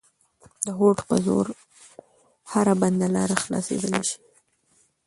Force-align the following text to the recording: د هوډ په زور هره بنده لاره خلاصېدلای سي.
د 0.65 0.67
هوډ 0.77 0.97
په 1.07 1.15
زور 1.25 1.47
هره 2.51 2.73
بنده 2.81 3.07
لاره 3.15 3.35
خلاصېدلای 3.43 4.03
سي. 4.09 4.17